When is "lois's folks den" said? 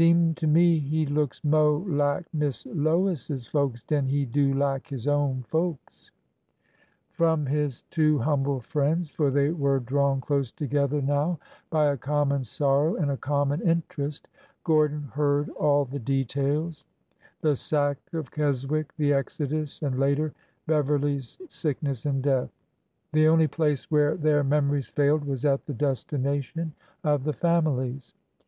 2.66-4.06